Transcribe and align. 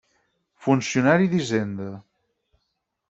Funcionari 0.65 1.29
d'Hisenda. 1.33 1.91